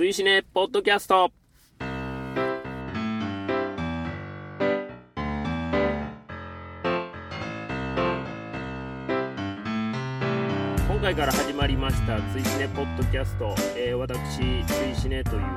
[0.00, 1.30] 追試ねポッドキャスト。
[10.88, 15.50] 今回から始まりました追試ねポッドキャスト、えー、私追試ねというのを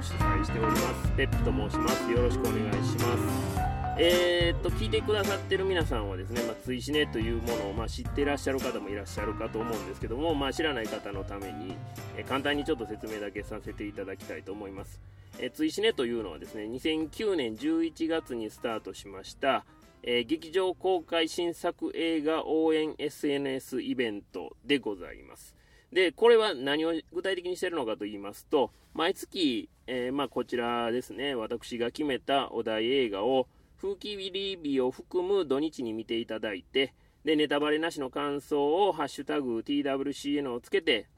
[0.00, 1.12] 主催しております。
[1.16, 2.08] ペップと申します。
[2.08, 3.71] よろしくお願いします。
[3.98, 11.74] えー、っと聞いてくださってる皆さんはですね、まあ、追試ねというものを、まあ、知ってらっしゃる方もいらっしゃるかと思うんですけども、まあ、知らない方のために、
[12.16, 14.98] えー、簡単にちょっと説明だけさせていただきたいと思います。
[15.38, 19.64] えー、追試ねというのはですね2009年11月にスタートしました、
[20.02, 25.54] えー、劇場公開新作映画応援 SNS イベントでございます。
[25.92, 33.46] で、これは何を具体的にしているのかと言いますと、毎月、えー、まあ、こちらですね、私が決めたお題映画を、
[33.82, 41.08] 風紀リ日を含む土日に見ていただいて、で、ネタバレなしの感想を、ハッシュタグ TWCN をつけて、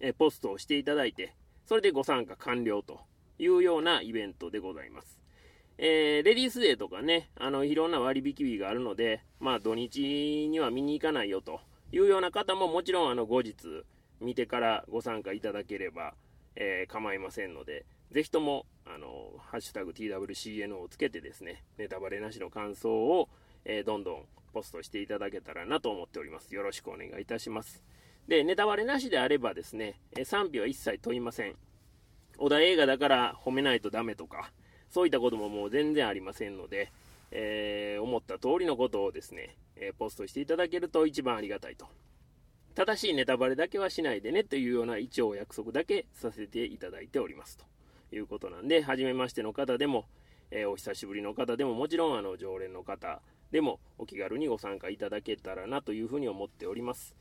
[0.00, 1.34] えポストをしていただいて、
[1.66, 3.00] それでご参加完了と
[3.38, 5.20] いうようなイベントでございます。
[5.76, 11.60] えー、レディースデーとかね、あの、いろんな割引日があるので、まあ、土日には見に行かないよと
[11.92, 13.84] いうような方も、もちろん、あの、後日、
[14.18, 16.14] 見てからご参加いただければ、
[16.56, 23.30] えー、構いませんので、ぜひとも、あの、ハッシュタグ TWCNO をつけてですね、ネタバレなしの感想を、
[23.64, 26.54] えー、どんどんポストしていただけたらなと思っております。
[26.54, 27.82] よろしくお願いいたします。
[28.28, 31.56] で、ネタバレなしであればですね、え賛否は一切問いません。
[32.36, 34.52] 小田映画だから褒めないとダメとか、
[34.90, 36.92] そういったことももう全然ありませんので、
[37.30, 41.86] えー、思った通りのことをですね、えポストしていただけると一番ありがたいと。
[42.74, 47.71] 正しいネタバレだけはしないでねというような一応約束だけさせていただいておりますと。
[48.16, 50.06] いうことなんで、初めましての方でも、
[50.50, 57.14] えー、お久しぶりの方でも、もちろんあの常連の方でもお気軽にご参加いただけたらなというふうに思っております。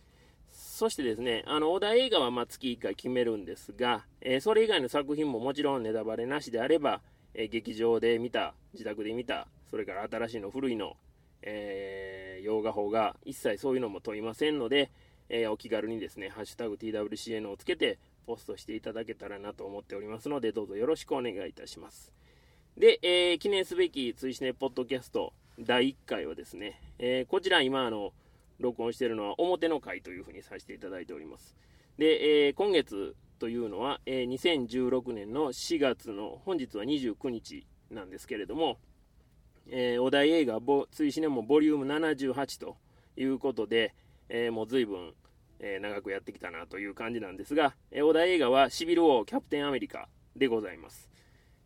[0.51, 7.01] そしてですね、あの、お題映画はま月1回決めるんですが、えー、それ以外の作品ももちろんネタバレなしであれば、
[7.33, 10.97] えー、劇場で見た、自宅で見た、それから新しいの、古いの、
[11.41, 14.91] えー、洋画法が一切そういうのも問いませんので、
[15.33, 22.13] えお気軽にですね、ハッシュタグ TWCN をつけて、ポストしていただけたらなと思っておりますので、どうぞよろしくお願いいたします。
[22.77, 28.13] で、えー、記念すべき追試ねポッドキャスト第1回はですね、えー、こちら今あの、
[28.59, 31.55] 録音してるのは表の回というふうにさせていただいております。
[31.97, 38.77] で、えー、今月というのは、え、2016年の4月の本日は29日なんですけれども、
[39.69, 40.59] え、お題映画
[40.91, 42.77] 追試ねもボリューム78と
[43.17, 43.93] いうことで、
[44.29, 45.13] えー、もう随分
[45.61, 51.09] え、長くやってきたなという感じなんですが、え、お題映画はシビル王キャプテンアメリカでございます。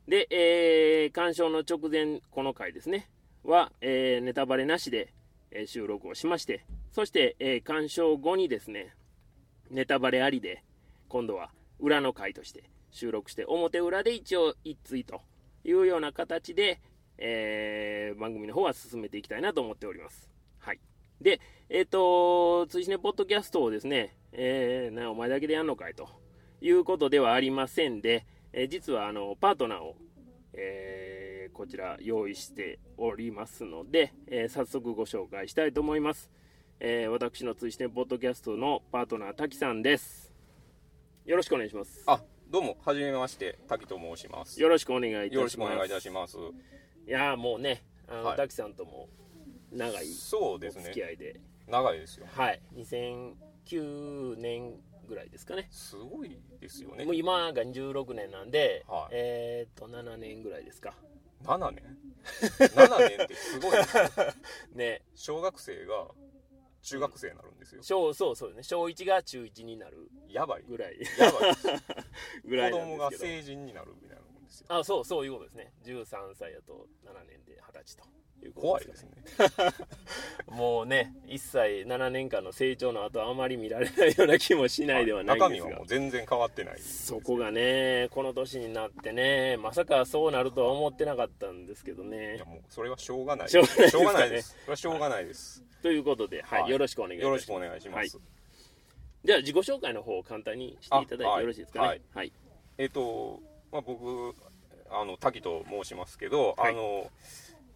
[0.07, 3.09] で、えー、鑑賞の直前、この回ですね、
[3.43, 5.13] は、えー、ネタバレなしで、
[5.49, 8.93] え、収録をしまして、そして、えー、鑑賞後にですね、
[9.69, 10.63] ネタバレありで、
[11.07, 15.21] 今度は裏の回として収録して、表裏で一応一対と
[15.63, 16.81] いうような形で、
[17.17, 20.29] えー、番組の方は進めていきたいなと思っております。
[20.59, 20.79] はい。
[21.21, 26.07] で、えっ、ー、と、追試ねポッドキャストをですね、えー、な、お前だけでやんのかいと
[26.61, 29.95] いうことではありませんで、えー、実はあの、パートナーを、
[30.53, 36.29] えー、こちら用意しておりますので、えー、早速ご紹介したいと思います。
[36.79, 40.31] えー、私の追試ねポッドキャストのパートナー、滝さんです。
[41.25, 42.03] よろしくお願いします。
[42.05, 42.21] あ、
[42.51, 44.61] どうも、はじめまして、滝と申します。
[44.61, 45.35] よろしくお願いいたします。
[45.35, 46.37] よろしくお願いいたします。
[47.07, 49.09] いやもうね、あの、はい、滝さんとも、
[49.71, 52.27] 長いそうですね付き合いで長いですよ。
[52.31, 52.61] はい。
[52.75, 54.73] 2009年
[55.07, 55.67] ぐらいですかね。
[55.71, 57.05] すごいですよね。
[57.05, 60.93] もう今が16年なんで、はい、えっ、と7年ぐらいですか。
[61.43, 61.97] 7年
[62.59, 63.77] ？7年ってすごい
[64.75, 65.03] ね。
[65.15, 66.07] 小学生が
[66.81, 68.61] 中学生になるんですよ、小そうそうね。
[68.63, 70.63] 小1が中1になるやばい。
[70.67, 70.99] ぐらい。
[71.17, 71.55] やばい
[72.45, 74.14] ぐらい子供が成人になるみたいな。
[74.14, 74.14] も
[74.45, 74.67] んですよ。
[74.69, 75.73] あそうそういうことですね。
[75.83, 79.09] 13歳だと7年で20歳という怖いですね。
[80.47, 85.49] もうね一切7年間の成長の後あまり見られないような気もしないではないですが。
[85.49, 92.35] 中身はもう全然変わってない、ね、そこがねこの年になってねまさかそうなるとは思ってなかったんですけどね。
[92.35, 93.49] いやもうそれはしょうがない。
[93.49, 93.65] しょう
[94.05, 97.25] がないですそれはしょうがないです、はい、ということで、はい、はい、よろしくお願いします。
[97.25, 98.09] よろしくお願いします、はい、
[99.25, 101.87] じゃあ自己紹介の方を簡単にしていただいてよろしいですかね。
[101.87, 102.33] はい、はい、
[102.77, 103.41] えっ、ー、と、
[103.75, 104.33] まあ、僕
[104.89, 107.11] あの滝と申しますけど、あの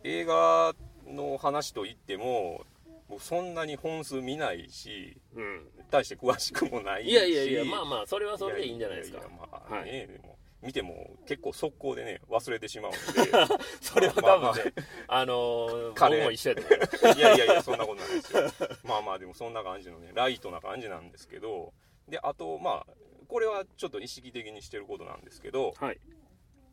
[0.05, 0.73] 映画
[1.05, 2.61] の話といっても
[3.09, 7.09] もうそんなに本数見ないし、うん、大して詳しくもないし。
[7.09, 9.19] いやいやいやまあまあそれはそれでいいんじゃないですか。
[9.51, 13.29] まあね、はい、でも見ても結構速攻でね忘れてしまうんで。
[13.81, 14.49] それは多分ね、まあ、ま
[15.07, 15.25] あ、あ。
[15.25, 16.23] のー、彼。
[16.23, 18.69] も一緒やったいやいやいやそんなことないですよ。
[18.85, 21.73] まあまあでもそんな感じのねライトな感じなんですけど。
[22.07, 22.98] であとまあ
[23.29, 25.99] これはちょっと意識的にしてることなんですけど、はい。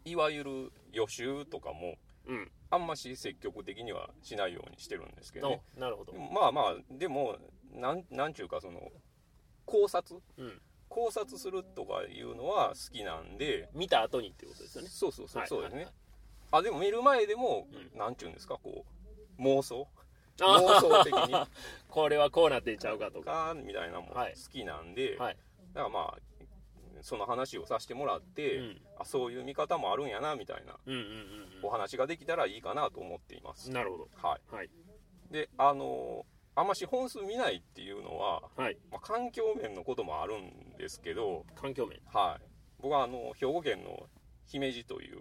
[0.05, 1.95] いわゆる予習とかも
[2.27, 2.51] うん。
[2.71, 5.63] あんまし積極的にはしないようにしてるんですけどね。
[5.77, 6.13] おなるほど。
[6.15, 7.37] まあまあでも
[7.73, 8.81] なんなんちゅうかその
[9.65, 10.21] 考察？
[10.39, 10.61] うん。
[10.89, 14.89] 考察するとかいうのは好きなんで見た後にってことですよね。
[14.91, 15.49] そうそうそう、はい。
[15.49, 15.93] そうですね、はい
[16.53, 18.85] あでも見る前でも、うなんちゅうんですかこ
[19.39, 19.89] う妄想？
[20.41, 21.35] あ妄想的に。
[21.91, 23.53] これはこうなってんちゃうかとか。
[23.53, 24.35] かみたいなのも好はい。
[24.53, 25.37] きなんで、はい。
[25.75, 26.19] だからまあ
[27.03, 28.81] その話をさせてもらって、うん。
[28.99, 30.79] あそういう見方もあるんやなみたいな
[31.63, 34.09] お話ができたらいいかなと思っています、なるほど。
[34.15, 34.55] はい。
[34.55, 34.71] はい。
[35.31, 38.79] であのあんまし本数見ないっていうのは、はい。
[38.91, 42.01] まあ、環境面のこともあるんですけど、環境面。
[42.07, 42.45] はい、
[42.81, 44.09] 僕はあの兵庫県の
[44.47, 45.19] 姫路という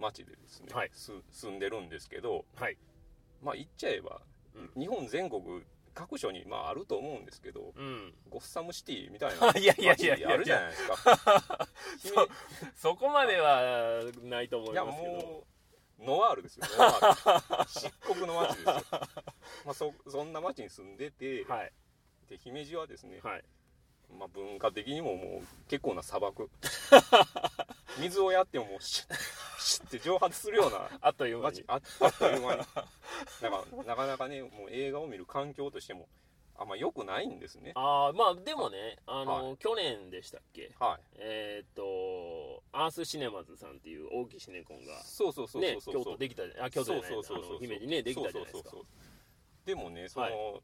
[0.00, 0.90] 町でですね、はい。
[0.92, 2.76] す住んでるんですけどはい。
[3.42, 4.20] まあ言っちゃえば、
[4.54, 5.62] う日本全国
[5.98, 11.68] 各所にまああると思うんですけどうんゴッサムシティみたいないやいやいやいや街あるじゃないですか
[12.76, 15.44] そそこまではないと思いやいますけども
[16.00, 18.74] うノワールですよノワール漆黒の街ですよ、
[19.64, 21.72] まあ、そそんな街に住んでて、はい
[22.28, 23.44] で姫路はですね、はい
[24.18, 26.50] まあ、文化的にももう結構な砂漠
[28.00, 29.14] 水をやってももうシュッ
[29.60, 30.88] シュッって蒸発するような。
[31.00, 31.62] あっという間に。
[31.62, 31.74] 街あ
[32.04, 32.58] あっという間に。
[32.58, 32.64] だ
[33.50, 36.08] からなかなかねもう映画を見る環境としても
[36.56, 37.72] あんま良くないんですね。
[37.74, 40.72] ああまあでもねあの、は去年でしたっけ？
[40.78, 41.00] はい。
[41.16, 46.04] えーっとアースシネマズさんっていう大きいシネコンがそうそうそうねそうそう。
[46.04, 48.70] 京都できたあ京都じゃないそうそうそうそうあの姫路ねできたじゃないですか。
[48.70, 48.86] そうそうそうそ
[49.64, 49.66] う。
[49.66, 50.62] でもねその、はい。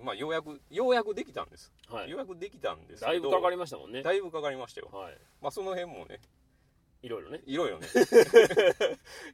[0.00, 2.10] まあようやくようやくできたんです、はい。
[2.10, 4.02] ようやくできたんですだいぶかかりましたもんね。
[4.02, 4.88] だいぶかかりましたよ。
[4.92, 5.18] はい。
[5.40, 6.18] まあその辺もね
[7.02, 7.40] いろいろね。
[7.46, 7.88] いろいろね。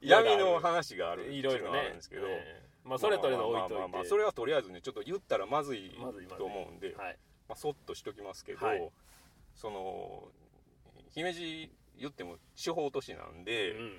[0.01, 1.33] 闇の話がある。
[1.33, 1.95] いろいろってうのがあるね。
[1.95, 3.75] んですけど、ええまあそれとれの置いといて。
[3.75, 5.91] まあまあそれはとりあえずねちょっと言ったらまずい。
[6.37, 7.19] と思うんで、はい。
[7.49, 8.91] まあ、そっとしときますけど、はい。
[9.55, 10.29] その
[11.11, 13.93] 姫路言っても地方都市なんで、うんうんうん。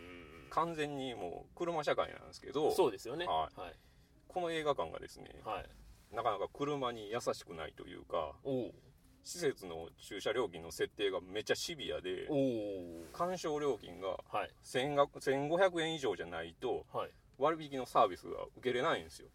[0.49, 3.25] 完全にもう車社会なんですけどそうですよね。
[3.25, 3.73] ははい。
[4.27, 6.15] この映画館がですねはい。
[6.15, 8.71] なかなか車に優しくないというかおお
[9.29, 12.27] 施設の駐車料金の設定がめっちゃシビアで
[13.13, 14.49] 鑑賞料金がはい。
[14.63, 17.11] 1000が1500円以上じゃないとはい。
[17.37, 19.27] 割引のサービスが受けれないんですよ。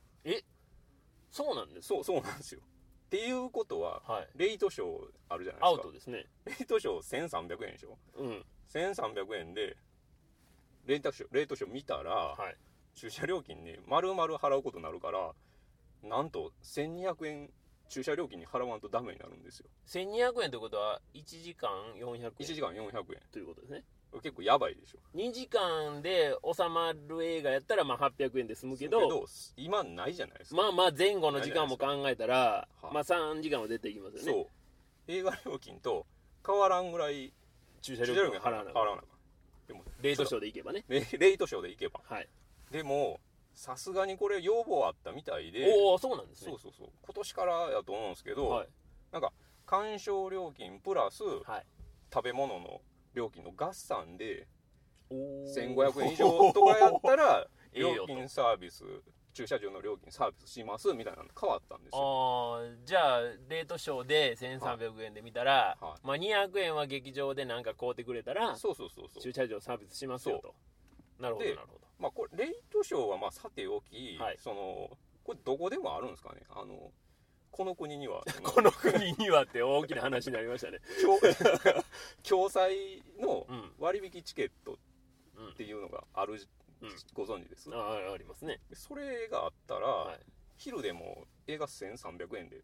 [1.30, 2.60] そうなんですそうそうなんですよ。
[2.60, 4.28] っていうことははい。
[4.36, 4.88] レイトショー
[5.28, 5.88] あるじゃないアウですか。
[5.88, 6.26] トですね。
[6.46, 7.96] レイトショー1300円でしょ？
[8.16, 8.44] うん。
[8.72, 9.76] 1300円で
[10.86, 12.56] レイトショーレイトショー見たら、はい。
[12.94, 15.32] 駐車料金ね丸々払うことになるから
[16.02, 17.50] なんと1200円
[17.88, 19.66] 駐車料金に払わんとダメになるんですよ。
[19.86, 23.84] 1200円ということは1時間400円1時間400円ということですね。
[24.22, 24.98] 結構やばいでしょ。
[25.16, 29.26] 2時間で収まる映画やったらまあ800円で済むけど
[29.56, 34.32] 今ないじゃないですか、まあまあ前後の時間も考えたらはいまあ3時間は出てきますよね。
[34.32, 34.46] そう。
[35.08, 36.06] 映画料金と
[36.46, 37.32] 変わらんぐらい
[37.82, 39.04] 駐車料金払わなかん。
[39.66, 40.84] でもレートショーで行けばね。
[40.88, 42.00] レレイトショーで行けば。
[42.04, 42.28] はい。
[42.70, 43.20] でも
[43.54, 45.72] さすがにこれ要望あったみたいで。
[45.76, 46.50] おおそうなんですね。
[46.50, 46.88] そうそうそう。
[47.02, 48.68] 今年からやと思うんですけど、はい。
[49.12, 49.32] なんか
[49.66, 51.66] 鑑賞料金プラスはい。
[52.12, 52.80] 食べ物の
[53.14, 54.46] 料金の合算で
[55.10, 55.74] おー。
[55.74, 58.84] 1500円以上とかやったら 料金サービス
[59.32, 62.60] 駐車場の料金サービスしますみたいなの変わったんですよ。
[62.84, 69.22] じゃあレートショーで1300円で見たら、はまあ、200円は劇場でなんか買うてくれたらそうそうそうそう。
[69.22, 70.54] 駐車場サービスしますよと
[71.18, 71.80] なるほどでなるほど。
[71.98, 74.38] まあこれレイトショーはまあさておき、はい。
[74.38, 74.90] その
[75.22, 76.42] これどこでもあるんですかね？
[76.50, 76.92] あの
[77.50, 78.22] この国には。
[78.42, 80.80] この国にはって大きな話になりましたね。
[81.02, 81.18] 共
[82.22, 83.72] 共済のうん。
[83.78, 84.78] 割引チケット
[85.36, 86.90] うんっていうのがある、うん。
[87.12, 87.70] ご存知です？
[87.74, 88.60] ああありますね。
[88.68, 90.20] でそれがあったら、はい。
[90.56, 92.62] 昼でも映画1300円で、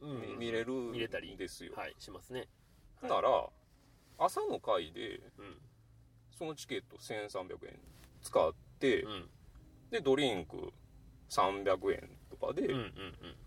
[0.00, 2.48] うんね見れる見れたりんですよ、はいしますね。
[3.02, 3.50] なら
[4.18, 5.60] 朝の回でうん
[6.38, 7.78] そのチケット1300円
[8.22, 9.28] 使って、うん。
[9.90, 10.72] でドリンク
[11.30, 12.92] 300円とかで、うんうん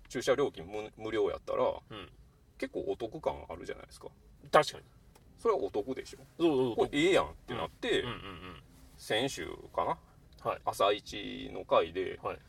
[0.09, 1.97] 駐車料金無無料やったらうん。
[1.97, 2.09] うん
[2.57, 4.07] 結構お得感あるじゃないですか。
[4.51, 4.83] 確かに。
[5.39, 6.19] それはお得でしょ。
[6.37, 6.75] そうそうそう。
[6.75, 8.15] これええやんってなって、うんうん
[8.97, 9.97] 先週かな？
[10.45, 10.61] うんはい。
[10.65, 12.39] 朝一の回ではい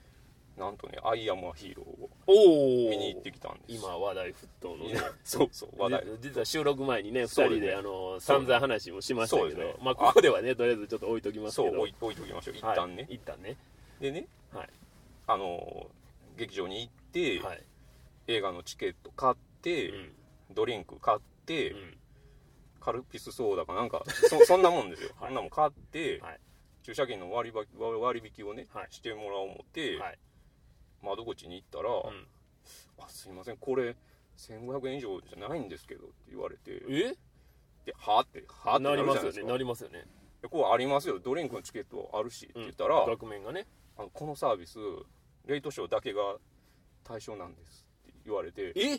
[0.56, 1.86] なんとね「アイアムアヒーロー」
[2.30, 3.74] を見に行ってきたんです。
[3.74, 5.00] 今話題沸騰のね。
[5.24, 7.66] そうそう話題じ実は収録前にね2そうですね。
[7.68, 9.74] 人であの散々話もしましたけど、ね。
[9.80, 11.70] まあここではねとりあえずちょっと置いときますけど。
[11.70, 12.56] そう置い置いときましょう。
[12.56, 12.76] 一はい。
[12.76, 13.56] 旦ね、一旦ね。
[14.00, 14.68] でねはい。
[15.26, 15.90] あの
[16.36, 17.62] 劇場に行って、はい。
[18.26, 20.12] 映画のチケット買って、うん。
[20.50, 21.98] ドリンク買って、うん。
[22.80, 25.28] カルピスソーダかなんか そそんなもんですよ、はい。
[25.28, 26.40] そんなもん買って、はい。
[26.82, 28.86] 駐車券の割引割引をね、はい。
[28.90, 30.18] してもらおう思って、はい
[31.02, 32.26] 窓口に行ったら、うん。
[32.98, 33.96] あすいませんこれ
[34.36, 36.82] 1500円以上じゃないんですけどって言われて。
[36.88, 37.14] え？
[37.84, 38.18] ては？
[38.18, 38.74] あっては？
[38.74, 39.40] あってななりるじゃないですか。
[39.40, 40.04] ますよねなりますよね。
[40.42, 41.18] でこうありますよ。
[41.18, 43.66] ドリンクのチケットあるしって言ったら、額面がね。
[43.98, 44.78] あのこのサービス
[45.46, 46.20] レイトショーだけが
[47.04, 48.72] 対象なんですって言われて。
[48.76, 48.98] え？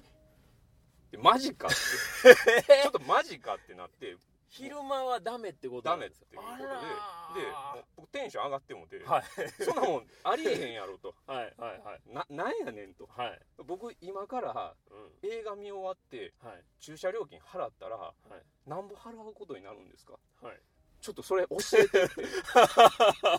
[1.11, 1.75] でマジかって。
[2.83, 4.15] ちょっとマジかってなって
[4.55, 7.75] 昼間はダメってことダメっていうことであらー。
[7.79, 9.23] で僕テンション上がってもて、はい。
[9.63, 11.15] そんなもんありえへんやろと。
[11.25, 12.01] はいはいはい。
[12.05, 13.07] ななんやねんと。
[13.07, 13.41] はい。
[13.65, 15.29] 僕今からうん。
[15.29, 16.63] 映画見終わってはい。
[16.79, 18.69] 駐車料金払ったらはい。
[18.69, 20.19] なんぼ払うことになるんですか？
[20.41, 20.61] はい。
[21.01, 22.15] ちょっとそれ教えてって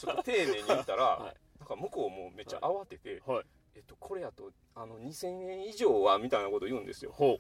[0.01, 1.37] ちょっと丁寧に言ったら、はい。
[1.61, 3.47] なんか向こうもめっちゃ慌てて、はい。
[3.77, 7.13] えっと、これやとあの2000円以上はみたいなこと言うんですよ。
[7.13, 7.39] ほ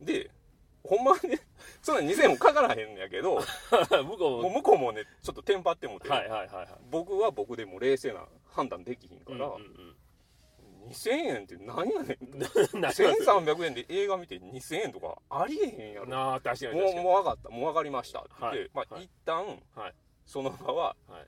[0.00, 0.30] で
[0.88, 1.38] ほんまはね
[1.82, 3.42] そんな2000円もかからへんんやけど う
[4.04, 4.50] 向こうも。
[4.50, 6.68] 向こうもねちょっとテンパってもて、はいはいはいはい。
[6.90, 9.96] 僕は僕でも冷静な判断できひんから、うんうん
[10.88, 16.06] 2000円って何やねんう んなりますよ1300円で映画見て2000円とかありえへんやろ。
[16.06, 17.50] なあ確かにもうもう分かった。
[17.50, 18.20] もう分かりました。
[18.20, 19.04] って言って、はいまあ、はい。
[19.04, 19.94] 一旦、はい。
[20.24, 21.26] その場ははい。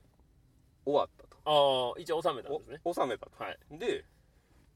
[0.83, 1.37] 終わったと。
[1.45, 2.81] ああ一応収めたんですね。
[2.83, 3.43] お収めたと。
[3.43, 3.57] はい。
[3.71, 4.03] で、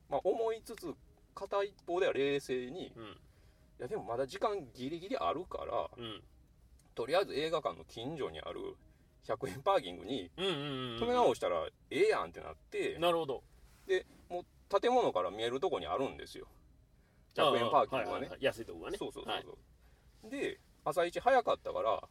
[0.07, 0.93] まあ、思いつつ
[1.33, 3.17] 片一方では冷静にいうん
[3.79, 6.21] やでもまだ時間ギリギリあるからうん。
[6.95, 8.75] とりあえず映画館の近所にある
[9.27, 13.43] 100円パーキングに止め直したらええやんってなって、なるほど。
[13.87, 16.47] でもう建物から見えるとこにあるんですよ。
[17.35, 18.27] 100円パーキングはね。
[18.27, 18.45] いいい。
[18.45, 18.97] 安いとこがね。
[18.97, 20.29] そうそうそうはい。
[20.29, 22.01] で朝一早かったから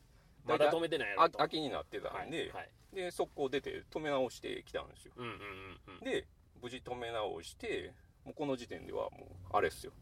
[0.45, 2.71] まだ止めてないやろ秋になってたんで、はいはい。
[2.95, 5.13] で速攻出て止め直してきたんですよ。
[5.17, 6.05] うんうんうんうん。
[6.05, 6.27] で
[6.61, 7.95] 無事止め直して
[8.25, 9.93] もうこの時点ではもうあれっすよ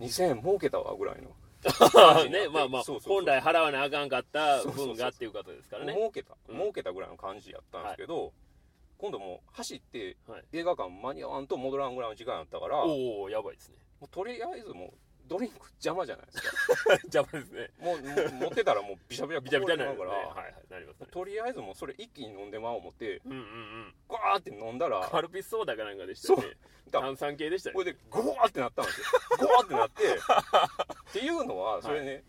[0.00, 1.30] 2000円儲けたわぐらいの。
[2.30, 5.94] ねまあまあ本来払わなあかんかった分がっていうことですからね。
[5.94, 6.56] 儲けた、うん。
[6.56, 8.32] 儲けたぐらいの感じやったんですけど、
[8.98, 10.44] 今度もう走ってはい。
[10.52, 13.76] 映画館間に合わんと戻らんぐらいの時間やったからもおおやばいですね。
[14.02, 14.92] うとりあえずもう
[15.28, 16.92] ドリンク邪魔じゃないですか。
[17.04, 17.70] 邪魔ですね。
[17.78, 20.10] もうもう持ってたらもうビシャビシャビチャビチャになるから。
[20.10, 20.54] はいはい。
[20.68, 23.94] なりますねとりあえずもうそれ一気に飲んでまおう思ってうんうんうん。
[24.08, 26.56] ガーって飲んだらカルピスソーダかなんかでしたよね
[26.90, 27.74] だ炭酸系でしたね。
[27.74, 29.06] これでゴワーってなったんですよ。
[29.38, 30.02] ゴワーってなって。
[31.10, 32.24] っていうのはそれね、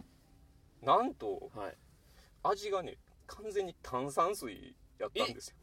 [0.82, 1.78] なんとはい。
[2.44, 5.58] 味がね完全に炭酸水やったんですよ。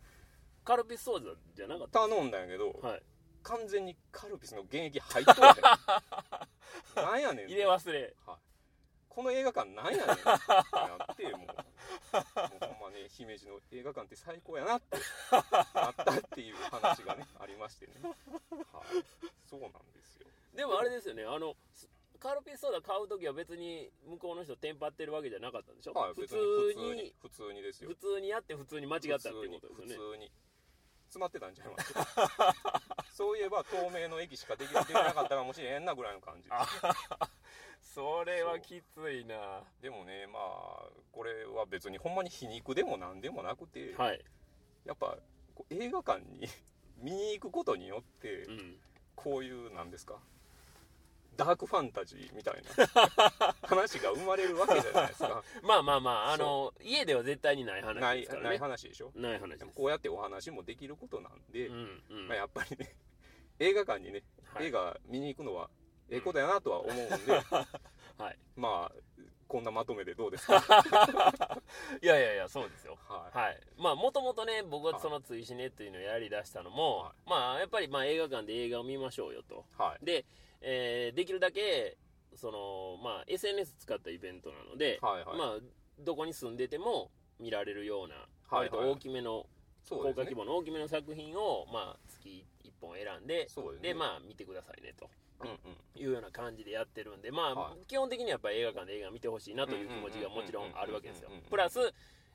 [0.65, 3.03] カルピスソーダじゃなかった頼んだんやけど、はい。
[3.43, 5.55] 完全にカルピスの原液入っとるねん
[6.97, 8.15] なんやねん入れ忘れ。
[9.09, 10.25] この映画館なんやねんって。
[10.25, 10.33] な
[11.13, 11.37] ってもう。
[11.37, 14.99] もうほんまね姫路の映画館って最高やなって。
[15.31, 17.93] なったっていう話がねありましてね。
[18.03, 18.15] はい。
[19.49, 20.27] そうなんですよ。
[20.57, 21.25] でもあれですよね。
[21.25, 21.55] あの
[22.19, 27.91] カルピスソーダ買う時は別に向こうの人テンパってるわけじゃなかったんでしょ、はい別普通にに普通にですよ。
[27.91, 29.95] 普通にやって普通に間違ったっていうことですよね。
[29.95, 30.33] 普通に
[31.15, 31.79] 詰まってたんちゃいま
[33.07, 33.15] す？
[33.17, 36.49] そういえば透明の液しかできなかったかもしれんなぐらいの感じ
[37.81, 39.63] それはきついな。
[39.81, 44.25] でもねまあこれは別にほんまに皮肉でもなんでもなくて、はい、
[44.85, 45.17] やっぱ
[45.71, 46.49] 映画館に
[46.99, 48.81] 見に行くことによってうん、
[49.15, 50.19] こういうなんですか？
[51.37, 55.43] ダークファンタジーみたいな 話が生まれるわけじゃないですか。
[55.63, 58.59] まあまあまああの家では絶対にない話ないないですからね。
[58.59, 59.13] 話でしょ？
[59.15, 62.95] ない話でこうやってお話もできることなんで、うんうんまあ、やっぱりね
[63.59, 64.23] 映画館にね、
[64.53, 64.67] はい。
[64.67, 65.71] 映画見に行くのは
[66.11, 68.39] ええことやなとは思うんで、はい。
[68.57, 68.99] まあ
[69.47, 70.57] こんなまとめでどうですか？
[72.03, 72.99] いやいやいやそうですよ。
[73.09, 73.61] はい、はい。
[73.77, 75.03] まあもともとね僕ははい。
[75.03, 77.29] その追試ねっていうのをやりだしたのも、はい。
[77.31, 79.65] まあやっぱりまあ映画館で映画を見ましょうよと。
[79.77, 80.05] はい。
[80.05, 80.25] で、
[80.65, 81.97] えーできるだけ
[82.35, 85.39] そのまあ SNS 使ったイベントなので、はいはい。
[85.39, 85.59] まあ
[86.01, 88.15] どこに住んでても見られるような
[88.49, 89.47] はい割と大きめの
[89.85, 90.15] そうですね。
[90.15, 93.89] 高価規模の大きめの作品を、まあ、月1本選んでそうですね。
[93.91, 95.09] でまあ見てくださいねと。
[95.43, 95.57] うんうん。
[95.95, 97.87] いうような感じでやってるんでまあ、はい。
[97.87, 101.31] 基本的にはやっぱり映画館で映画見てほしいなという気持ちがもちろんあるわけですよ。
[101.51, 101.79] プラス、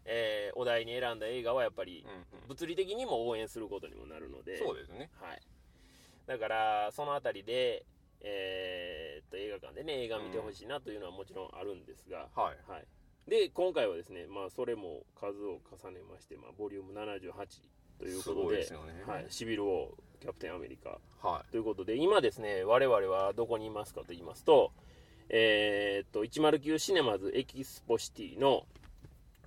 [0.05, 2.05] えーお題に選んだ映画はやっぱり
[2.47, 4.57] 物理的にも応援することにもなるので。
[4.57, 5.09] そうですね。
[5.19, 5.41] はい、
[6.25, 7.85] だからそのあたりで、
[8.21, 12.71] えーっと映画館でね映画見てほしいなというのはもちろんあるんですが、はい。
[12.71, 12.85] はい、
[13.29, 17.31] で今回はですね、まあ、それも数を重ねまして、まあ、ボリューム78
[17.99, 19.03] というすことでごいですよね。
[19.05, 24.71] はい、シビル王キャプテンアメリカはということで今ですね我々はどこにいますかと言いますと
[25.29, 28.65] えーっと109シネマズエキスポシティの、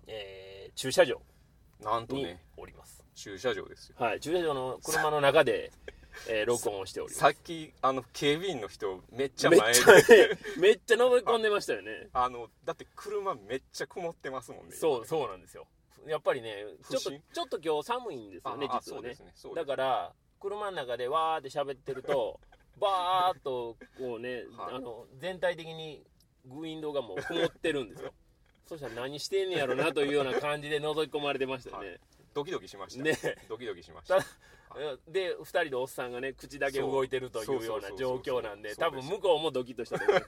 [0.07, 1.21] えー駐車場
[1.81, 2.17] いなんと
[2.57, 3.97] おります、駐車場ですよ。
[3.99, 5.73] はい、駐車場の車の中で、
[6.29, 7.21] えー録音をしております。
[7.21, 10.29] さっきあの警備員の人めっちゃ前で。
[10.29, 12.09] ねめっちゃ登り込んでましたよね。
[12.13, 14.75] あのだって車めっちゃ曇ってますもんね。
[14.75, 15.67] そうそうなんですよ。
[16.07, 19.17] やっぱりねちょっとちょっと今日寒いんですよね実はね。
[19.55, 22.41] だから車の中でわーって喋ってると
[22.81, 24.75] バーっとこうね、はい。
[24.75, 26.05] あの全体的に
[26.47, 28.13] ウィンドウがもう曇ってるんですよ。
[28.67, 32.01] そしたら何してんねやろなというような感じで覗き込まれてましたよね、はい、
[32.33, 33.03] ドキドキしました。
[33.03, 33.19] ね。
[33.49, 34.19] ドキドキしました
[35.09, 40.23] で2人のおっさんがね口だけ動いてるというような状況なんで多分向こうもドキッとしたと思う。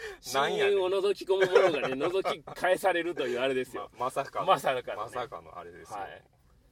[0.20, 6.22] 親友を覗き込むものがね覗き返されるというあれですよ、 ままさかまさかの、ね、まさかのあれですよ、はい、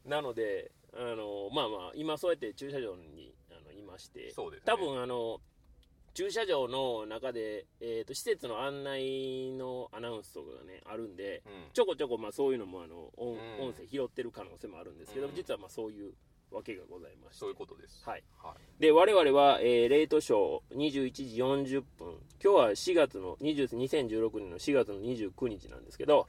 [0.06, 5.40] なのであのまあまあ今そうやって駐車場にあのいましてそうです、ね、多分あの
[6.14, 16.12] 駐車場の中で、えーと、施設の案内のアナウンスとかがねあるんで、うん、ちょこちょこまあそういうのもあの音,、音声拾ってる可能性もあるんですけど、うん、実はまあそういう
[16.50, 17.40] わけがございまして。
[17.40, 18.02] そういうことです。
[18.04, 22.14] はい、はい、で我々は、えー、レートショー21時40分。
[22.42, 26.26] 今日は4月の20 2016年の4月の29日なんですけど、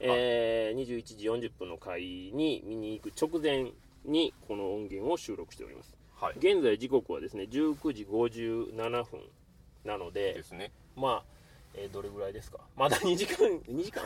[0.00, 3.72] えー、21時40分の回に見に行く直前
[4.04, 9.20] にこの音源を収録しております、はい、現在時刻はですね19時57分
[9.84, 10.72] なのでですね。
[10.96, 11.22] まあ、
[11.74, 12.58] えー、どれぐらいですか？
[12.76, 14.02] まだ2時間2時間？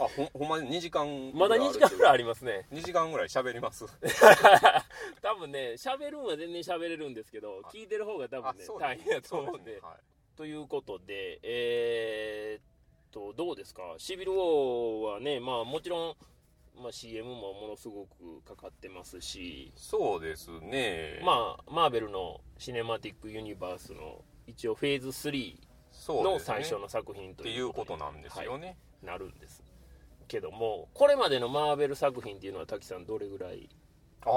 [0.00, 2.66] あほ ほんまに2時間まだ2時間ぐらいありますね。
[2.72, 3.86] 2時間ぐらい喋ります。
[5.22, 9.80] 多分ね喋るんは全然喋れるんですけど聞いてる方が多分ね大変だと思うんで、ね。
[9.80, 12.62] はい、ということでえー、っ
[13.10, 13.94] とどうですか？
[13.98, 16.16] シビル王はねまあもちろん
[16.76, 19.72] まあ、CM もものすごくかかってますし。
[19.76, 21.20] そうですね。
[21.22, 25.56] まあマーベルのシネマティックユニバースの一応フェーズ3
[26.22, 29.62] の最初の作品ということなんですよね、なるんです
[30.28, 33.68] けどもこれまでのマーベル作品っていうのは滝さんどれぐらい見て
[34.26, 34.30] あ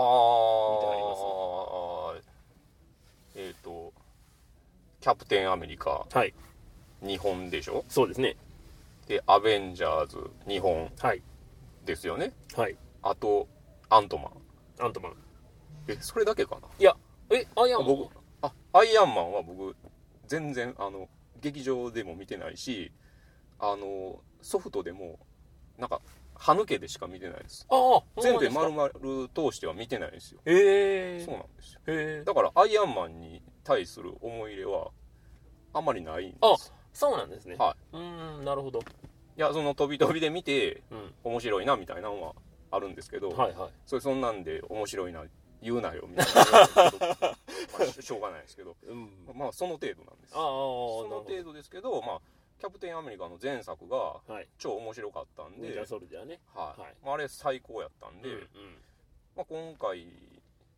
[0.95, 2.27] ります
[3.35, 3.93] えっ、ー、と
[4.99, 6.33] キャプテンアメリカ、はい、
[7.01, 7.85] 日本でしょ？
[7.87, 8.35] そうですね。
[9.07, 11.21] でアベンジャーズ日本はい。
[11.85, 12.33] ですよね？
[12.55, 12.75] はい。
[13.03, 13.47] あと
[13.89, 14.85] アントマン。
[14.85, 15.13] アントマン。
[15.87, 16.67] えそれだけかな？
[16.77, 16.97] いや
[17.29, 18.09] えアイアンマン。
[18.41, 19.75] あアイアンマンは僕
[20.27, 21.07] 全然あの
[21.39, 22.91] 劇場でも見てないし
[23.59, 25.19] あのソフトでも
[25.77, 26.01] なんか
[26.35, 27.65] 歯抜けでしか見てないです。
[27.69, 28.89] ああ全部丸々
[29.33, 30.39] 通しては見てないですよ。
[30.45, 31.81] へえそうなんですよ。
[31.87, 34.91] へえだからアイアンマンに対する思い入れは
[35.73, 36.39] あんまりないんです。
[36.41, 36.55] あ
[36.93, 37.55] そうなんですね。
[37.55, 37.97] はい。
[37.97, 37.99] う
[38.41, 38.79] んなるほど。
[38.79, 38.83] い
[39.35, 42.33] やその飛び飛びで見て、うん、面白いなみたいなのは
[42.71, 45.23] あるんですけど、はいはい、それそんなんで面白いな
[45.61, 46.33] 言うなよみたいな
[47.79, 50.33] まあ、しょうがないですけど、 うん、まあその程度なんです。
[50.33, 52.21] その程度ですけどまあ
[52.59, 54.19] キャプテンアメリカの前作が
[54.57, 56.81] 超面白かったんで、はい、ね、はい。
[56.81, 56.95] はい。
[57.03, 58.41] まあ、あれ最高やったんで、うんうん、
[59.35, 60.07] まあ、今回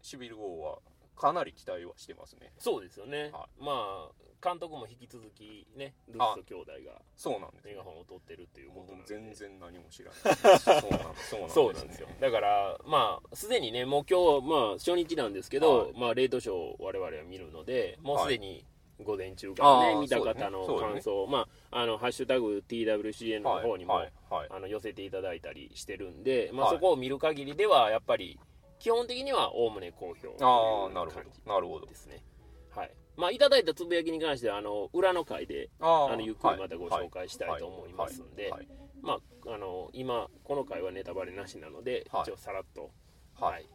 [0.01, 0.79] シビル王は
[1.15, 2.51] かなり期待はしてますね。
[2.59, 4.07] そうですよね、はい、まあ
[4.41, 9.07] 監督も引き続きねルッソ兄弟がそうなんですメガホンを取ってるっていうことなんで。
[9.07, 10.59] 全然何も知らない。
[11.49, 12.07] そうなんですよ。
[12.21, 18.65] だからまあすでにねもう今日まあ初日なんですけど、はい、まあレートショーを我々は見るのでもうすでに、
[19.03, 21.25] 午前中からね見た方の感想、ね。
[21.25, 28.39] ね、まああの「ハッシュタグ #TWCN」の方にも、はいはい、あの寄せていただいたりしてるんで、まあ、そこを見る限りではやっぱり
[28.79, 31.53] 基本的にはおおむね好評ああなるほど。
[31.53, 31.85] なるほど。
[31.85, 32.23] ですね。
[32.71, 32.91] はい。
[33.17, 38.53] まあいただいたつぶやきに関してはあの裏の回であのゆっくりまたご紹介したいと思いますんで
[39.01, 42.91] まああの今この回はネタバレなしなので、一応さらっと
[43.39, 43.65] はい、はい、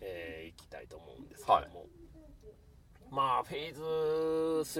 [0.00, 1.86] えー、いきたいと思うんですけども、
[3.10, 3.82] まあ、フェーズ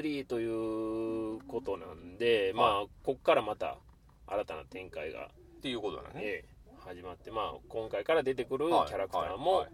[0.00, 3.78] 3ということなんで、まあ、こっからまた
[4.26, 5.26] 新たな展開が。
[5.58, 6.20] っていうことだね。
[6.22, 6.44] え
[6.84, 9.66] 始まって、まあ、今回から出てくるキャラクターも、い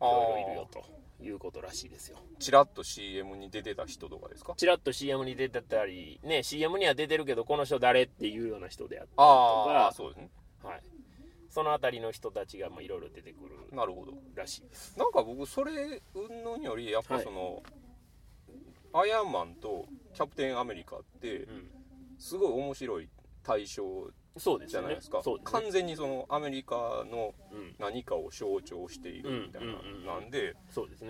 [0.00, 0.84] ろいろいるよと。
[1.18, 2.18] いうことらしいですよ。
[2.38, 4.52] チラッと CM に出てた人とかですか？
[4.58, 10.30] チラッと CM に出てたりね CM には出てるけどこの人誰っていうような人であったりとかあそうですね。
[10.62, 10.82] はい。
[11.48, 14.12] その辺りの人たちがいろいろ出てくるなるほど。
[14.34, 14.98] らしいです。
[14.98, 17.62] なんか僕それうんのよりやっぱその、はい
[18.98, 21.46] アイアンマンとキャプテンアメリカって
[22.18, 23.08] すごい面白い
[23.42, 24.10] 対象
[24.66, 27.34] じゃないですか、ねね、完全にそのアメリカの
[27.78, 30.56] 何かを象徴しているみたいななんで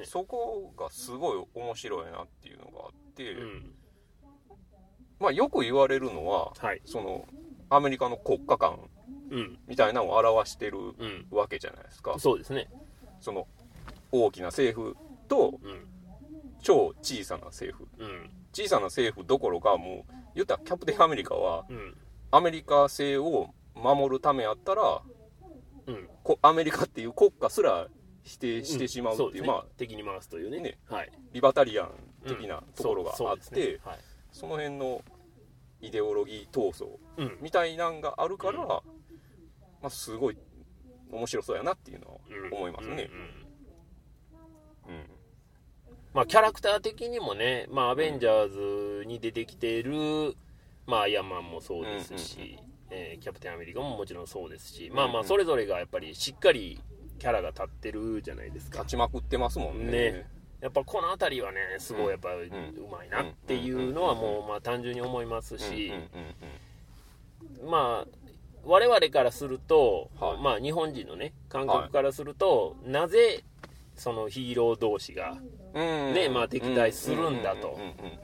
[0.04, 3.70] そこがすごい面白いなっていうのがあって、うん、
[5.20, 7.28] まあよく言われるのは、はい、その
[7.70, 8.80] アメリカの国家観
[9.66, 10.78] みたいなのを表してる
[11.30, 12.68] わけじゃないですか、うん、そうですね。
[13.20, 13.46] その
[14.12, 14.96] 大きな政府
[15.28, 15.95] と、うん
[16.66, 21.96] 超小さな政府、うん、小さな政府どころかもう言ったらキャプテンアメリカは、うん、
[22.32, 25.00] アメリカ製を守るためやったら、
[25.86, 26.08] うん、
[26.42, 27.86] アメリカっていう国家すら
[28.24, 31.92] 否定してしまうっていう,、まあ敵に回すというね、ね、はい、リバタリアン
[32.26, 33.78] 的なところがあって、ね。
[33.84, 33.98] はい、
[34.32, 35.04] その辺の
[35.80, 36.98] イデオロギー闘争
[37.40, 38.82] みたいなんがあるから、ま
[39.84, 40.38] あ、すごい
[41.12, 42.16] 面白そうやなっていうのは
[42.50, 43.08] 思いますね。
[43.40, 43.45] うん
[46.16, 50.34] まあ、キャラクター的にもね、まあ、アベンジャーズに出てきている、
[50.86, 52.58] まあ、アイアンマンもそうですし、
[52.90, 56.80] えー、キャプテンアメリカももちろんそうですし、まあまあそれぞれがやっぱりしっかり
[57.18, 58.78] キャラが立ってるじゃないですか。
[58.78, 60.26] 立ちまくってますもんねね
[60.62, 62.48] やっぱこの辺りはねすごいやっぱう
[62.90, 65.92] まいなっていうのはもうまあ単純に思いますし
[67.62, 68.08] まあ
[68.64, 73.44] 我々からすると、はい、まあ日本人のね感覚からすると、はい、なぜ
[73.96, 75.36] そのヒーロー同士が
[75.76, 77.78] ねまあ敵対するんだと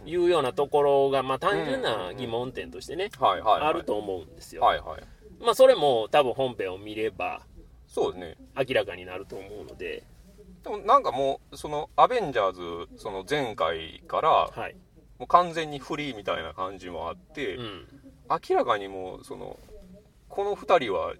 [0.07, 4.63] いうようなところがまあ単純な疑問点としてねあると思うんですよ。
[4.63, 5.03] はいはい、
[5.41, 7.43] まあそれも多分本編を見れば
[7.87, 10.05] そうね明らかになると思うので。
[10.63, 14.77] でもなんかもうそのアベンジャーズその前回から、はい、
[15.19, 17.87] もう完全にフリーみたいな感じもあって、うん、
[18.31, 19.59] 明らかにもうその
[20.29, 21.15] この2人は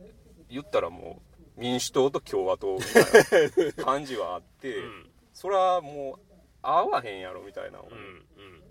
[0.49, 1.21] 言ったらも
[1.57, 7.89] う民主党と共和党みたいな感じはあって、うん、それはもう合わへんやろみたいなのを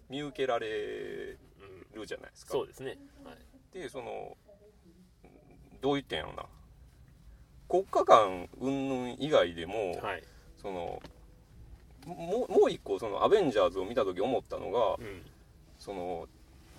[0.10, 1.38] 見受けられる
[2.06, 2.54] じゃないですか。
[2.54, 4.38] そうですね、はい、でその
[5.82, 6.46] どう言ってんやろな。
[7.68, 10.24] 国家間云々以外でも、はい、
[10.62, 11.02] その
[12.06, 15.24] ももう一個そのアベンジャーズを見た時思ったのが、うん、
[15.80, 16.28] その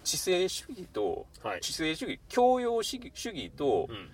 [0.04, 4.10] 知性主義と、はい、知性主義教養主義主義と、うん、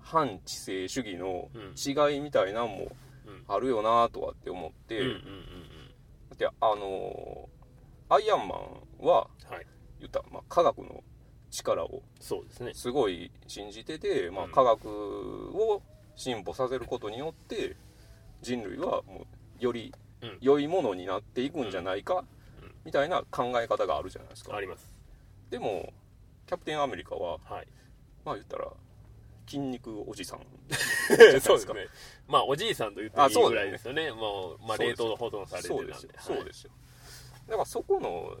[0.00, 2.90] 反知性主義の違いみたいなんも
[3.48, 5.00] あるよなとかって思って、
[6.36, 7.48] であの
[8.08, 9.66] アイアンマンは、はい、
[10.00, 11.02] 言ったまあ、科学の
[11.50, 12.02] 力を
[12.72, 14.86] すごい信じてて、まあ、科学
[15.54, 15.82] を
[16.14, 17.76] 進歩させることによって
[18.42, 19.26] 人類はも
[19.60, 19.92] うより
[20.40, 22.24] 良いものになっていくんじゃないか、
[22.84, 24.54] みたいな考え方があるじゃないですか。
[24.56, 24.90] あります。
[25.50, 25.92] でも
[26.46, 27.66] キャプテンアメリカは、はい、
[28.24, 28.68] まあ言ったら
[29.46, 30.40] 筋肉おじさん。
[31.40, 31.86] そうですね。
[32.26, 34.10] まあおじいさんと言っていいぐらいですよね。
[34.12, 35.94] もう、まあ、冷凍保存されてるんで。
[36.18, 36.70] そうですよ、
[37.46, 38.36] だからそこの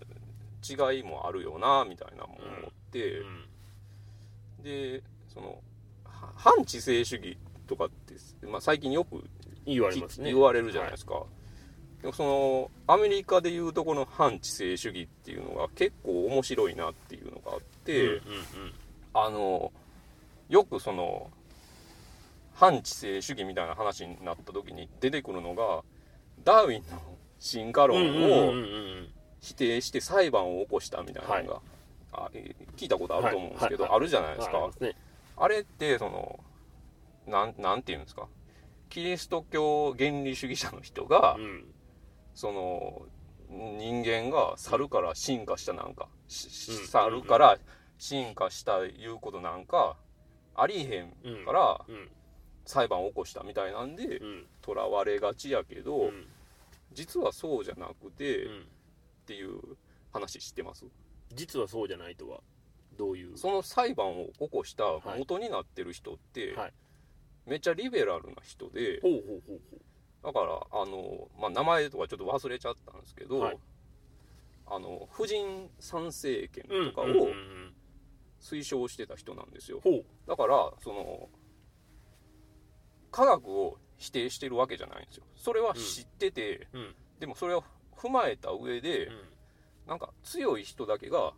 [0.68, 3.46] 違いもあるよなみたいなもん思って、うん。
[4.58, 5.62] うん、でその
[6.34, 8.14] 反知性主義とかって、
[8.46, 9.22] まあ、最近よく
[9.64, 11.26] 言われます、ね、言われるじゃないですか、は
[12.04, 12.12] い。
[12.12, 18.20] そのアメリカでいうとこの反知性主義っていうのが結構面白いなっていうのがあって、うんうんうん、
[19.14, 19.72] あの
[20.48, 21.30] よくその
[22.54, 25.82] 反知性主義みたいな話になった時に出てくるのが
[26.44, 27.02] ダーウィンの
[27.38, 28.52] 進化論を
[29.40, 31.62] 否定して裁判を起こしたみたいなのが、はい、
[32.12, 32.30] あ
[32.76, 34.96] 聞いたことあると思うんですけど、あるじゃないですか、ね、
[35.36, 36.40] あれってその
[37.26, 38.26] なんなんていうんですか？
[38.88, 41.64] キリスト教原理主義者の人が、うん。
[42.34, 43.02] その
[43.48, 47.58] 人間が猿から進化したなんか、猿から
[47.96, 49.96] 進化したいうことなんか
[50.56, 51.80] ありへんから
[52.64, 54.20] 裁判を起こしたみたいなんで
[54.62, 56.10] とらわれがちやけど、
[56.92, 58.48] 実はそうじゃなくて、っ
[59.26, 59.60] ていう
[60.12, 60.84] 話知ってます。
[61.34, 62.40] 実はそうじゃないとは
[62.96, 63.36] どういう？
[63.36, 64.84] その裁判を起こした
[65.18, 66.72] 元になってる人って、はい、
[67.46, 69.00] めっちゃリベラルな人で、
[70.24, 73.58] だからあの、まあ、名前とかちょっと忘れちゃったんですけど、はい、
[74.68, 77.04] あの婦人参政権とかを
[78.40, 79.94] 推奨してた人なんですよ、うんう。
[79.96, 81.28] んうん、だからその
[83.10, 85.24] 科学を否定してるわけじゃないんですよ。
[85.36, 86.80] それは知ってて、うん。
[86.80, 87.64] うん、でもそれを
[87.96, 89.20] 踏まえた上で、うん、
[89.88, 91.32] なんか強い人だけが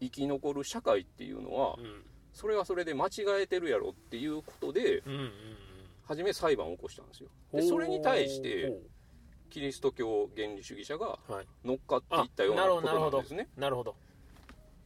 [0.00, 1.76] 生き残る社会っていうのは、
[2.32, 5.32] それはそれで間違えてるやろっていうことで、うんうんうん。
[6.04, 7.28] 初め裁判を起こしたんですよ。
[7.52, 8.72] でそれに対して
[9.48, 11.20] キリスト教原理主義者が
[11.64, 13.94] 乗っかっていったようなことなんですね、なるほど。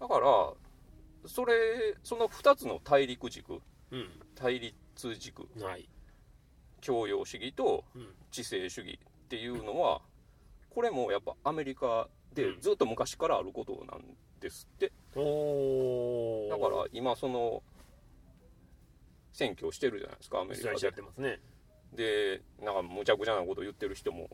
[0.00, 0.52] だから
[1.26, 1.54] それ
[2.02, 3.60] その2つの大陸軸、
[3.90, 5.88] うん、対立軸、はい、
[6.80, 7.84] 教養主義と
[8.30, 10.00] 知性主義っていうのは
[10.70, 14.04] これもやっぱアメリカでずっと昔からあることなん
[14.40, 17.62] ですって、うん、だから今その
[19.32, 20.88] 選挙をしてるじゃないですかアメリカで。
[20.88, 21.40] ってますね。
[21.94, 24.28] でなんかむちゃくちゃなこと言ってる人も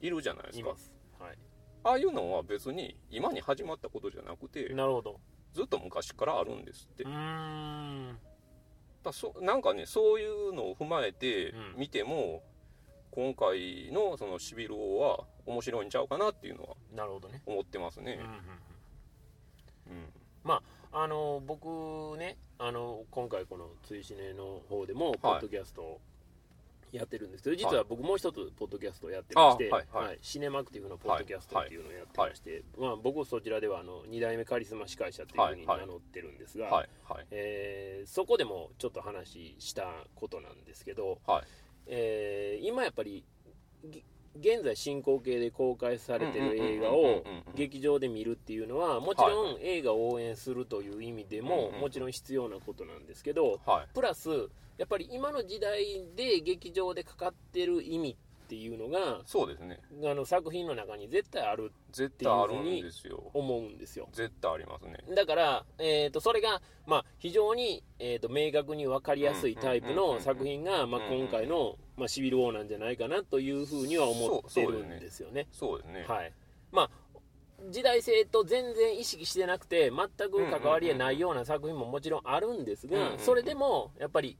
[0.00, 0.70] いるじゃないですか、
[1.20, 1.36] うん、はい、
[1.84, 5.18] ああいうのは別に今に始まったことじゃなくてなるほど
[5.52, 7.04] ずっと昔からあるんですって。
[7.04, 8.18] うん。
[9.02, 12.42] だそなんかねそういうのを踏まえて見ても、
[13.16, 17.42] うん、今回のそのシビル王は面白いんちゃうかなっていうのはなるほどね。
[17.46, 18.20] 思ってますね、
[19.88, 20.08] うん、うんうん、
[20.44, 20.62] ま
[20.92, 26.00] ああの僕ねあの今回この「追試ね」の方でもポッドキャスト
[26.92, 41.44] やってるんですけど、実は僕もう一つポッドキャストをやってまして、はいはい、シネマクティブのポッドキャストっていうのをやってまして、まあ、僕そちらではあの2代目カリスマ司会者っていうふうに名乗ってるんですが、はいはい、えー、そこでもちょっと話したことなんですけど、はい、
[41.86, 43.24] えー、今やっぱり
[44.38, 47.22] 現在進行形で公開されてる映画を
[47.54, 53.60] 劇場で見るっていうのはもちろん映画を応援するという意味でももちろん必要なことなんですけど、
[53.94, 54.28] プラス
[54.78, 55.84] やっぱり今の時代
[56.16, 58.16] で劇場でかかってる意味
[58.52, 62.84] っていうのがそうですねあの作品の中に絶対あるっていうふうに
[63.32, 75.46] 思うんですよ絶対ありますねだから、えーと、それが、まあ、非常に、えーと、明確に分かりやすいタイプの作品が、まあ、今回の、まあ、シビル王なんじゃないかなというふうには思ってるんですよね。
[75.52, 76.04] そうですね。
[76.08, 76.32] はい。
[76.72, 76.90] まあ
[77.70, 84.36] 時代性と全然意識してなくて全く関わりがないような作品ももちろんあるんですがそれでもやっぱり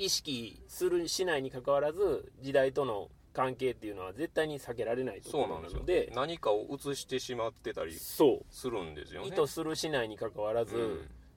[0.00, 8.20] 意識するしないにかかわらず時代との関係っていうのは絶対に避けられないところなので何かを映してしまってたりす
[8.64, 9.28] るんですよね。
[9.28, 10.82] 意図するしないにかかわらず、うん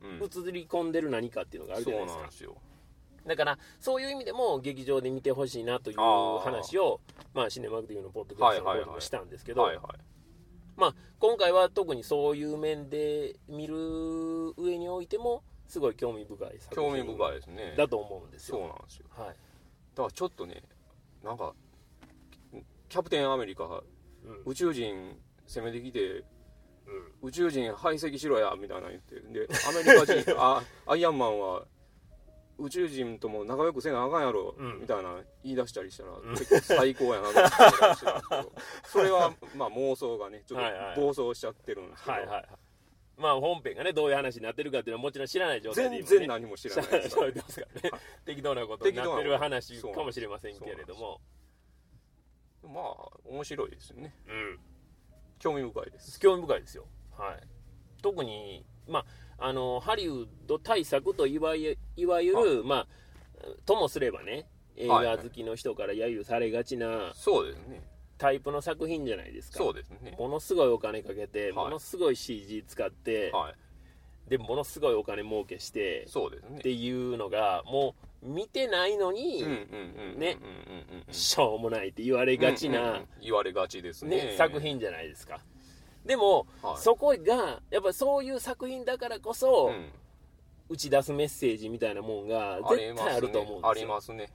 [0.02, 2.54] うん、映り込んでる何かっていうのがあるじゃないですか
[3.28, 7.02] だからそういう意味でも劇場で見てほしいなという話を
[7.34, 9.70] まあシネマグティブのポッドキャストの方でもしたんですけど、
[10.78, 17.76] まあ、今回は特にそういう面で見る上においてもすごい興味深い作品興味深いですね。
[17.78, 18.58] だと思うんですよ。
[18.58, 20.64] そうなんですよ、はい、だからちょっとね
[21.24, 21.54] なんか
[22.90, 23.82] キャプテンアメリカ、うん、
[24.46, 26.00] 宇宙人攻めてきて、
[27.22, 31.66] うん、宇宙人排斥しろやみたいな言ってでアメリカ人 あアイアンマンは
[32.60, 38.52] 宇宙人とも仲良くせなあかんやろ、うん、みたいな言い出したりしたら、結構最高やなと思ってたんですけど
[38.86, 40.62] それはまあ妄想がねちょっ
[40.96, 42.46] と暴走しちゃってるんですけど、はいはいはい。
[43.18, 47.34] まあ本編がねどういう話になってるかっていうのはもちろん知らない状態で、ね、全然何も知らないですから、 ね、
[48.26, 51.20] 適当なことになってる話かもしれませんけれども
[52.64, 54.14] まあ面白いですよね。
[54.28, 54.60] うん。
[55.40, 56.20] 興味深いです。
[56.20, 56.86] 興味深いですよ。
[57.18, 57.48] はい。
[58.02, 59.06] 特にまあ
[59.40, 62.88] あのハリウッド対策といわいわゆる、まあ
[63.66, 67.82] ともすればね映画好きの人から揶揄されがちな、そうですね。
[68.18, 69.58] タイプの作品じゃないですか。
[69.58, 70.16] そうですね。
[70.18, 76.60] ものすごいお金かけて、はい、ものすごい CG 使って、はい、でものすごいお金儲けしてそうですね。
[76.60, 79.46] っていうのがもう見てないのに
[80.18, 80.38] ね
[81.12, 85.40] しょうもないって言われがちな、言われがちですね、ね、作品じゃないですか
[86.08, 89.92] でも、はい、そこがやっぱそういう作品だからこそ、うん、
[90.70, 93.70] 打ち出すメッセージみたいなもんが絶対あると思うんですよ。
[93.70, 94.32] ありますね。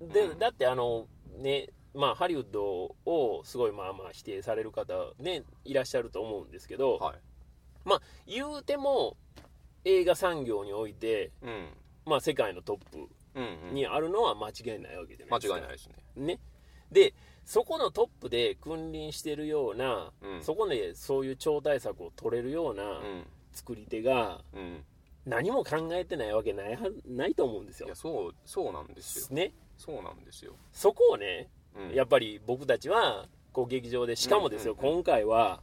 [0.00, 7.18] で、うん、だってあのねまあ、ハリウッドをすごいまあまあ否定される方、ね、いらっしゃると思うんですけど、はい、
[7.84, 9.16] まあ、言うても
[9.84, 11.70] 映画産業において、うん、
[12.06, 13.08] まあ、世界のトップ
[13.72, 15.54] にあるのは間違いないわけじゃないですか。
[15.54, 15.94] 間違いないですね。
[16.16, 16.40] ね。
[16.92, 17.14] で
[17.48, 23.00] そこのトップで君臨してるような、うん、そこでそういう超大作を取れるような
[23.52, 24.84] 作り手が、うん、
[25.24, 27.86] 何も考えてないわけないはないと思うんですよ。
[27.86, 29.34] いやそうそうなんですよ。
[29.34, 29.54] ね。
[29.78, 30.52] そうなんですよ。
[30.72, 31.48] そこをね
[31.94, 35.62] やっぱり僕たちはこう劇場でしかもですよ、今回は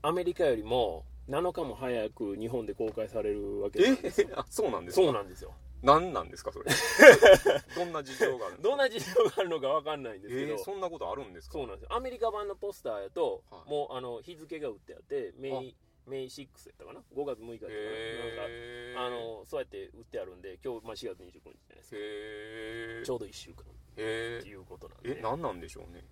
[0.00, 4.28] アメリカよりも7日も早く日本で公開されるわけですえ？
[4.34, 5.04] あそうなんですか？
[5.04, 6.66] そうなんですよ何なんですかそれ。
[7.76, 11.52] どんな事情があるどんな事情があるのか分かんないんですけど、えー、そんなことあるんですか？
[11.54, 11.90] そうなんです。
[11.90, 23.64] よアメリカ版のポスターやと、はい、もうあの日付が打ってあってメイメイ6やったかな？5月6日やったかな,、えー、なんかあのそうやって売ってあるんで今日、まあ、4月29日じゃないですか、えー、ちょうど1週間。
[23.96, 25.18] えっていうことなんで。
[25.18, 26.04] え何なんでしょうね？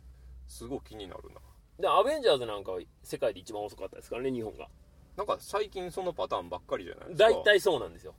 [0.46, 1.40] すごい気になるな。
[1.78, 4.68] でアベンジャーズなんかは世界で一番遅かったですからね日本が。
[5.16, 7.30] なんか最近そのパターンばっかりじゃないですか。
[7.30, 8.14] 大体そうなんですよ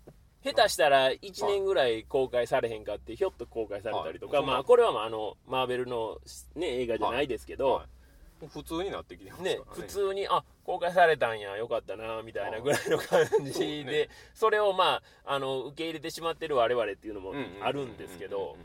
[0.45, 6.19] 下手したら1年ぐらい公開されへんかってひょっと公開されたりとか、はい、まあこれはまああのマーベルの、
[6.55, 7.73] ね、映画じゃないですけど、はい。
[8.43, 18.55] はい、普通になってきてますね、ね、普通にあ公開されたんやよかったなみたいなぐらいの感じで、ね、それをまああの受け入れてしまってる我々っていうのもあるんですけど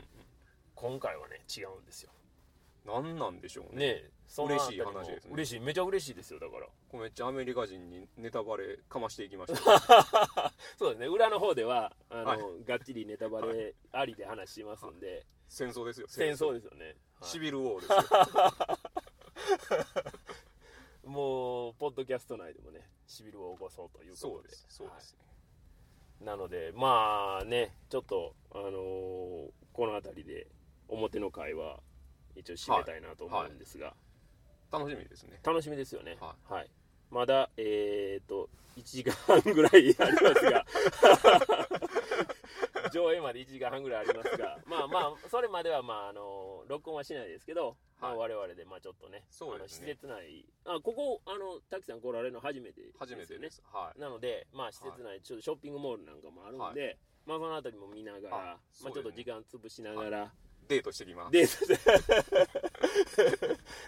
[0.75, 2.11] 今回はね違うんですよ。
[2.85, 3.85] 何なんでしょうね。
[3.85, 5.31] ねそ嬉しい話ですね。
[5.33, 5.59] 嬉しい。
[5.59, 6.67] めちゃ嬉しいですよだから。
[6.89, 10.53] こめっちゃアメリカ人にネタバレかましていきました。
[10.77, 11.07] そうですね。
[11.07, 16.07] 裏の方ではあの、はい、がっちりネタバレありで話しますんで、はい、戦争ですよ。
[16.09, 17.99] 戦争ですよね、はい、シビルウォーですよ。
[21.11, 24.49] もうポッドキャスト内でもねシビルを起こそうということで。
[24.69, 25.15] そうです。
[26.19, 30.47] ね、なのでまあねちょっとあのーこの辺りで
[30.89, 31.79] 表の会は
[32.35, 33.93] 一応締めたいなと思うんですが、
[34.71, 35.39] 楽しみですね。
[35.43, 36.17] 楽しみですよね。
[36.19, 36.69] はい、
[37.09, 40.65] まだえっ、と1時間半ぐらいありますが。
[42.91, 44.59] 上映まで1時間半ぐらいありますが。
[44.65, 49.87] まあまあそれまではまああの録音はしないですけど、まあ、我々でまあちょっとねそうですね。
[49.87, 52.97] 施設内あここあの滝さん来られるの初めてですよね。
[52.99, 53.61] 初めてです。
[53.71, 53.99] はい。
[53.99, 58.37] なのでまあ施設内ちょっとショッピングモールなんかもあるんで、まあその辺りも見ながら、
[58.83, 60.33] まあちょっと時間潰しながら、
[60.67, 61.31] デートしてきます。
[61.31, 62.70] デートして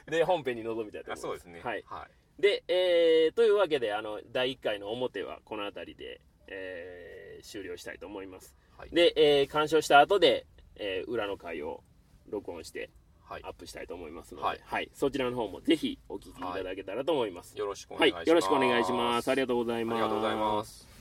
[0.08, 1.22] で本編に臨みたいと思います。
[1.22, 1.62] そうですね。
[1.64, 2.08] はい、は
[2.40, 2.42] い。
[2.42, 8.90] で、えーというわけであの第1回の表はこの辺りで、えー終了したいと思います、はい。
[8.92, 10.46] で、えー鑑賞した後で、
[10.76, 11.84] えー裏の回を
[12.30, 12.90] 録音して
[13.26, 13.44] はい。
[13.44, 14.86] アップしたいと思いますので、ははい。
[14.86, 19.32] いそちらの方もぜひお聞きいただけたらと思います、よろしくおはい願いします、よろしくお願いします。
[19.32, 19.96] ありがとうございます。
[19.96, 20.93] ありがとうございます